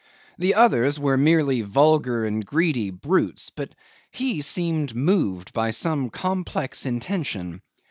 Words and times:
The 0.39 0.55
others 0.55 0.99
were 0.99 1.15
merely 1.15 1.61
vulgar 1.61 2.25
and 2.25 2.43
greedy 2.43 2.89
brutes, 2.89 3.51
but 3.51 3.75
he 4.09 4.41
seemed 4.41 4.95
moved 4.95 5.53
by 5.53 5.69
some 5.69 6.09
complex 6.09 6.87
intention. 6.87 7.61